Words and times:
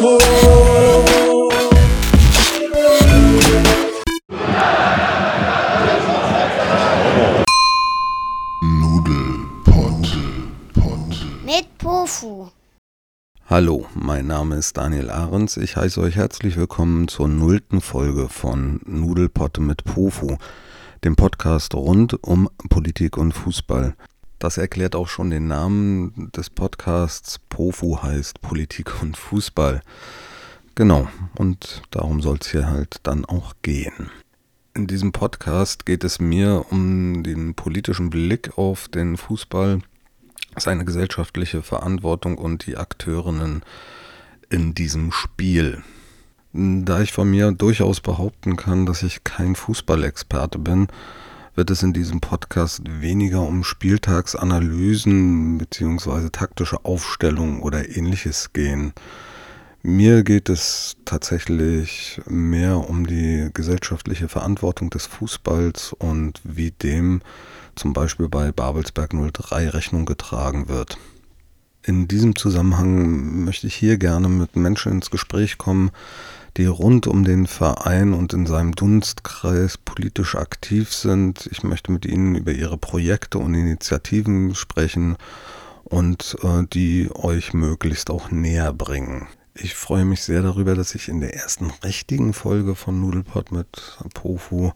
Mit 0.00 0.08
Pofu. 11.76 12.48
Hallo, 13.44 13.84
mein 13.94 14.26
Name 14.26 14.56
ist 14.56 14.78
Daniel 14.78 15.10
Ahrens. 15.10 15.58
Ich 15.58 15.76
heiße 15.76 16.00
euch 16.00 16.16
herzlich 16.16 16.56
willkommen 16.56 17.08
zur 17.08 17.28
nullten 17.28 17.82
Folge 17.82 18.30
von 18.30 18.80
Nudelpotte 18.86 19.60
mit 19.60 19.84
Pofu, 19.84 20.38
dem 21.04 21.14
Podcast 21.14 21.74
rund 21.74 22.24
um 22.24 22.48
Politik 22.70 23.18
und 23.18 23.32
Fußball. 23.32 23.94
Das 24.40 24.56
erklärt 24.56 24.96
auch 24.96 25.06
schon 25.06 25.28
den 25.28 25.48
Namen 25.48 26.32
des 26.34 26.48
Podcasts. 26.48 27.38
Pofu 27.50 28.02
heißt 28.02 28.40
Politik 28.40 29.02
und 29.02 29.18
Fußball. 29.18 29.82
Genau, 30.74 31.08
und 31.36 31.82
darum 31.90 32.22
soll 32.22 32.38
es 32.40 32.50
hier 32.50 32.66
halt 32.66 33.00
dann 33.02 33.26
auch 33.26 33.52
gehen. 33.60 34.10
In 34.72 34.86
diesem 34.86 35.12
Podcast 35.12 35.84
geht 35.84 36.04
es 36.04 36.20
mir 36.20 36.64
um 36.70 37.22
den 37.22 37.54
politischen 37.54 38.08
Blick 38.08 38.56
auf 38.56 38.88
den 38.88 39.18
Fußball 39.18 39.82
seine 40.56 40.86
gesellschaftliche 40.86 41.60
Verantwortung 41.60 42.38
und 42.38 42.64
die 42.64 42.78
Akteurinnen 42.78 43.62
in 44.48 44.72
diesem 44.72 45.12
Spiel. 45.12 45.82
Da 46.54 47.02
ich 47.02 47.12
von 47.12 47.30
mir 47.30 47.52
durchaus 47.52 48.00
behaupten 48.00 48.56
kann, 48.56 48.86
dass 48.86 49.02
ich 49.02 49.22
kein 49.22 49.54
Fußballexperte 49.54 50.58
bin, 50.58 50.88
wird 51.60 51.70
es 51.70 51.82
in 51.82 51.92
diesem 51.92 52.22
Podcast 52.22 52.80
weniger 52.88 53.42
um 53.42 53.64
Spieltagsanalysen 53.64 55.58
bzw. 55.58 56.30
taktische 56.30 56.86
Aufstellungen 56.86 57.60
oder 57.60 57.86
ähnliches 57.94 58.54
gehen. 58.54 58.94
Mir 59.82 60.22
geht 60.22 60.48
es 60.48 60.96
tatsächlich 61.04 62.18
mehr 62.26 62.88
um 62.88 63.06
die 63.06 63.50
gesellschaftliche 63.52 64.28
Verantwortung 64.28 64.88
des 64.88 65.04
Fußballs 65.04 65.92
und 65.92 66.40
wie 66.44 66.70
dem 66.70 67.20
zum 67.74 67.92
Beispiel 67.92 68.30
bei 68.30 68.52
Babelsberg 68.52 69.10
03 69.10 69.68
Rechnung 69.68 70.06
getragen 70.06 70.66
wird. 70.66 70.96
In 71.84 72.08
diesem 72.08 72.36
Zusammenhang 72.36 73.44
möchte 73.44 73.66
ich 73.66 73.74
hier 73.74 73.98
gerne 73.98 74.30
mit 74.30 74.56
Menschen 74.56 74.92
ins 74.92 75.10
Gespräch 75.10 75.58
kommen, 75.58 75.90
die 76.60 76.66
rund 76.66 77.06
um 77.06 77.24
den 77.24 77.46
Verein 77.46 78.12
und 78.12 78.34
in 78.34 78.44
seinem 78.44 78.74
Dunstkreis 78.74 79.78
politisch 79.78 80.34
aktiv 80.34 80.92
sind. 80.92 81.48
Ich 81.50 81.62
möchte 81.62 81.90
mit 81.90 82.04
ihnen 82.04 82.34
über 82.34 82.52
ihre 82.52 82.76
Projekte 82.76 83.38
und 83.38 83.54
Initiativen 83.54 84.54
sprechen 84.54 85.16
und 85.84 86.36
äh, 86.42 86.66
die 86.70 87.08
euch 87.14 87.54
möglichst 87.54 88.10
auch 88.10 88.30
näher 88.30 88.74
bringen. 88.74 89.26
Ich 89.54 89.74
freue 89.74 90.04
mich 90.04 90.22
sehr 90.22 90.42
darüber, 90.42 90.74
dass 90.74 90.94
ich 90.94 91.08
in 91.08 91.20
der 91.20 91.34
ersten 91.34 91.70
richtigen 91.82 92.34
Folge 92.34 92.74
von 92.74 93.00
Nudelpot 93.00 93.52
mit 93.52 93.98
Pofu 94.12 94.72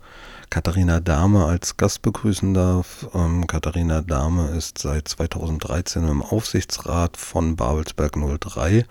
Katharina 0.48 1.00
Dahme 1.00 1.44
als 1.44 1.76
Gast 1.76 2.00
begrüßen 2.00 2.54
darf. 2.54 3.06
Ähm, 3.12 3.46
Katharina 3.46 4.00
Dahme 4.00 4.48
ist 4.56 4.78
seit 4.78 5.06
2013 5.06 6.08
im 6.08 6.22
Aufsichtsrat 6.22 7.18
von 7.18 7.56
Babelsberg 7.56 8.14
03 8.40 8.86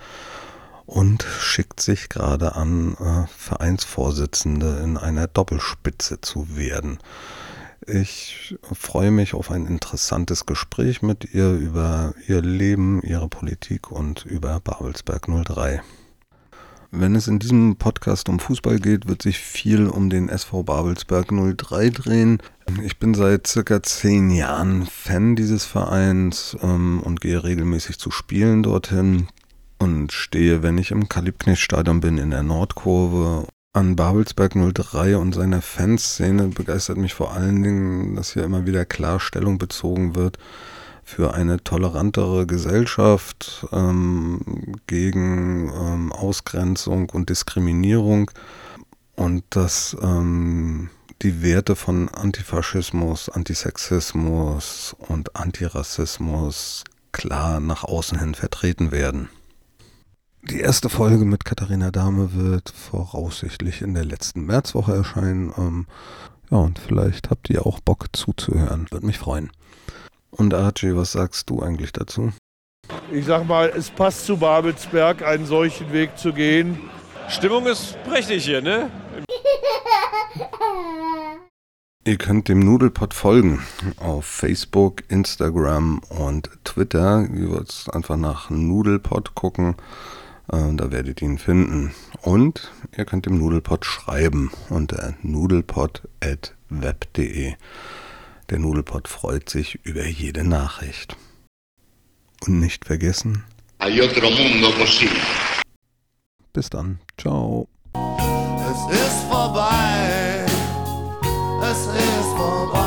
und 0.86 1.24
schickt 1.24 1.80
sich 1.80 2.10
gerade 2.10 2.56
an, 2.56 2.96
äh, 2.96 3.28
Vereinsvorsitzende 3.38 4.82
in 4.84 4.98
einer 4.98 5.28
Doppelspitze 5.28 6.22
zu 6.22 6.56
werden. 6.56 7.00
Ich 7.86 8.56
freue 8.72 9.12
mich 9.12 9.34
auf 9.34 9.52
ein 9.52 9.66
interessantes 9.66 10.46
Gespräch 10.46 11.02
mit 11.02 11.34
ihr 11.34 11.52
über 11.52 12.14
ihr 12.28 12.42
Leben, 12.42 13.02
ihre 13.02 13.28
Politik 13.28 13.92
und 13.92 14.26
über 14.26 14.60
Babelsberg 14.62 15.28
03. 15.28 15.82
Wenn 16.92 17.16
es 17.16 17.28
in 17.28 17.40
diesem 17.40 17.76
Podcast 17.76 18.30
um 18.30 18.40
Fußball 18.40 18.80
geht, 18.80 19.08
wird 19.08 19.22
sich 19.24 19.40
viel 19.40 19.88
um 19.88 20.10
den 20.10 20.30
SV 20.30 20.64
Babelsberg 20.64 21.30
03 21.58 21.90
drehen. 21.90 22.38
Ich 22.84 23.00
bin 23.00 23.16
seit 23.16 23.48
circa 23.48 23.82
zehn 23.82 24.30
Jahren 24.30 24.86
Fan 24.86 25.36
dieses 25.36 25.66
Vereins 25.66 26.56
ähm, 26.62 27.02
und 27.02 27.20
gehe 27.20 27.44
regelmäßig 27.44 27.98
zu 27.98 28.12
Spielen 28.12 28.64
dorthin 28.64 29.28
und 29.84 30.12
stehe, 30.12 30.64
wenn 30.64 30.78
ich 30.78 30.92
im 30.92 31.10
Kalibknecht-Stadion 31.10 32.00
bin, 32.00 32.18
in 32.18 32.32
der 32.32 32.42
Nordkurve 32.42 33.48
an 33.74 33.96
Babelsberg 33.96 34.54
03 34.54 35.18
und 35.18 35.34
seiner 35.36 35.62
Fanszene 35.62 36.48
begeistert 36.48 36.98
mich 36.98 37.14
vor 37.14 37.34
allen 37.34 37.62
Dingen, 37.62 38.16
dass 38.16 38.34
hier 38.34 38.44
immer 38.44 38.66
wieder 38.66 38.86
Klarstellung 38.86 39.58
bezogen 39.58 40.16
wird 40.16 40.38
für 41.04 41.34
eine 41.34 41.62
tolerantere 41.64 42.48
Gesellschaft 42.48 43.68
ähm, 43.74 44.78
gegen 44.88 45.70
ähm, 45.70 46.12
Ausgrenzung 46.14 47.10
und 47.10 47.30
Diskriminierung 47.30 48.32
und 49.16 49.44
dass 49.50 49.98
ähm, 50.02 50.90
die 51.22 51.42
Werte 51.42 51.76
von 51.76 52.10
Antifaschismus, 52.10 53.28
Antisexismus 53.30 54.96
und 54.98 55.36
Antirassismus 55.36 56.84
klar 57.12 57.60
nach 57.60 57.84
außen 57.84 58.20
hin 58.20 58.34
vertreten 58.34 58.92
werden. 58.92 59.30
Die 60.50 60.60
erste 60.60 60.90
Folge 60.90 61.24
mit 61.24 61.46
Katharina 61.46 61.90
Dahme 61.90 62.34
wird 62.34 62.70
voraussichtlich 62.70 63.82
in 63.82 63.94
der 63.94 64.04
letzten 64.04 64.46
Märzwoche 64.46 64.94
erscheinen. 64.94 65.54
Ähm, 65.58 65.88
ja, 66.52 66.58
und 66.58 66.80
vielleicht 66.80 67.30
habt 67.30 67.50
ihr 67.50 67.66
auch 67.66 67.80
Bock 67.80 68.08
zuzuhören. 68.12 68.88
Würde 68.92 69.06
mich 69.06 69.18
freuen. 69.18 69.52
Und 70.32 70.54
Archie, 70.54 70.98
was 70.98 71.14
sagst 71.14 71.50
du 71.50 71.62
eigentlich 71.62 71.94
dazu? 71.94 72.34
Ich 73.10 73.26
sag 73.26 73.48
mal, 73.48 73.72
es 73.74 73.90
passt 73.90 74.26
zu 74.26 74.36
Babelsberg, 74.36 75.22
einen 75.22 75.46
solchen 75.46 75.94
Weg 75.94 76.18
zu 76.18 76.34
gehen. 76.34 76.78
Stimmung 77.30 77.66
ist 77.66 77.96
prächtig 78.04 78.44
hier, 78.44 78.62
ne? 78.62 78.92
Ihr 82.06 82.18
könnt 82.18 82.50
dem 82.50 82.60
Nudelpot 82.60 83.14
folgen 83.14 83.64
auf 83.96 84.26
Facebook, 84.26 85.04
Instagram 85.08 86.02
und 86.10 86.50
Twitter. 86.66 87.26
Ihr 87.34 87.50
würdet 87.50 87.86
einfach 87.94 88.18
nach 88.18 88.50
Nudelpot 88.50 89.36
gucken. 89.36 89.78
Äh, 90.54 90.76
da 90.76 90.92
werdet 90.92 91.22
ihr 91.22 91.30
ihn 91.30 91.38
finden. 91.40 91.94
Und 92.22 92.72
ihr 92.96 93.06
könnt 93.06 93.26
dem 93.26 93.40
Nudelpot 93.40 93.86
schreiben 93.86 94.52
unter 94.70 95.16
nudelpot.web.de. 95.24 97.54
Der 98.50 98.60
Nudelpot 98.60 99.08
freut 99.08 99.50
sich 99.50 99.80
über 99.84 100.06
jede 100.06 100.44
Nachricht. 100.44 101.16
Und 102.46 102.60
nicht 102.60 102.86
vergessen. 102.86 103.46
Bis 106.52 106.70
dann. 106.70 107.00
Ciao. 107.18 107.68
Es 107.96 108.96
ist 108.96 109.24
vorbei. 109.30 110.46
Es 111.64 111.88
ist 111.88 112.28
vorbei. 112.38 112.83